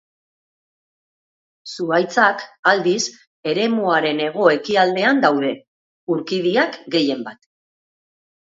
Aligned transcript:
Zuhaitzak, 1.73 2.41
aldiz, 2.71 3.03
eremuaren 3.53 4.23
hego-ekialdean 4.29 5.23
daude; 5.27 5.53
urkidiak, 6.17 6.81
gehienbat. 6.97 7.51